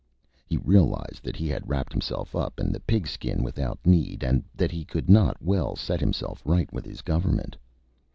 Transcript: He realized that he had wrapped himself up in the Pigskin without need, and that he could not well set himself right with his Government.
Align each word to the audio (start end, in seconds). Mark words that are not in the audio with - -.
He 0.47 0.57
realized 0.57 1.21
that 1.23 1.35
he 1.35 1.47
had 1.47 1.69
wrapped 1.69 1.91
himself 1.93 2.35
up 2.35 2.59
in 2.59 2.71
the 2.71 2.79
Pigskin 2.79 3.43
without 3.43 3.77
need, 3.85 4.23
and 4.23 4.43
that 4.55 4.71
he 4.71 4.83
could 4.83 5.11
not 5.11 5.39
well 5.39 5.75
set 5.75 5.99
himself 5.99 6.41
right 6.43 6.73
with 6.73 6.85
his 6.85 7.03
Government. 7.03 7.55